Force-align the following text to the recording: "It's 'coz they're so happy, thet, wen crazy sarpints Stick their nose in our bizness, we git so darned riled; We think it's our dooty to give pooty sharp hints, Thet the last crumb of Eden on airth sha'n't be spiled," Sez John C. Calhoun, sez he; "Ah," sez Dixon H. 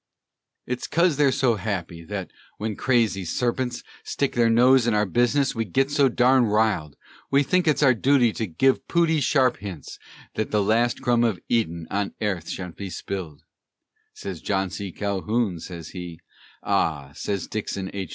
"It's 0.65 0.87
'coz 0.87 1.15
they're 1.17 1.31
so 1.31 1.57
happy, 1.57 2.03
thet, 2.03 2.31
wen 2.57 2.75
crazy 2.75 3.23
sarpints 3.23 3.83
Stick 4.03 4.33
their 4.33 4.49
nose 4.49 4.87
in 4.87 4.95
our 4.95 5.05
bizness, 5.05 5.53
we 5.53 5.63
git 5.63 5.91
so 5.91 6.09
darned 6.09 6.51
riled; 6.51 6.95
We 7.29 7.43
think 7.43 7.67
it's 7.67 7.83
our 7.83 7.93
dooty 7.93 8.33
to 8.37 8.47
give 8.47 8.87
pooty 8.87 9.21
sharp 9.21 9.57
hints, 9.57 9.99
Thet 10.33 10.49
the 10.49 10.63
last 10.63 11.01
crumb 11.03 11.23
of 11.23 11.39
Eden 11.49 11.85
on 11.91 12.15
airth 12.19 12.49
sha'n't 12.49 12.77
be 12.77 12.89
spiled," 12.89 13.43
Sez 14.15 14.41
John 14.41 14.71
C. 14.71 14.91
Calhoun, 14.91 15.59
sez 15.59 15.89
he; 15.89 16.19
"Ah," 16.63 17.11
sez 17.13 17.45
Dixon 17.45 17.91
H. 17.93 18.09